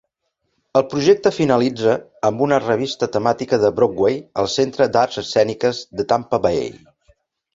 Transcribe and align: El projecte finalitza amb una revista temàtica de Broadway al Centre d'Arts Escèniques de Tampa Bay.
El 0.79 0.83
projecte 0.93 1.31
finalitza 1.35 1.91
amb 2.29 2.41
una 2.45 2.59
revista 2.63 3.09
temàtica 3.17 3.61
de 3.65 3.71
Broadway 3.81 4.17
al 4.43 4.49
Centre 4.55 4.87
d'Arts 4.95 5.23
Escèniques 5.25 5.83
de 6.01 6.07
Tampa 6.15 6.41
Bay. 6.47 6.65